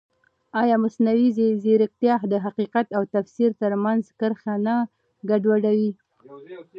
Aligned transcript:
ایا 0.61 0.75
مصنوعي 0.83 1.27
ځیرکتیا 1.63 2.15
د 2.31 2.33
حقیقت 2.45 2.85
او 2.97 3.03
تفسیر 3.15 3.49
ترمنځ 3.61 4.03
کرښه 4.19 4.55
نه 4.65 4.75
ګډوډوي؟ 5.29 5.91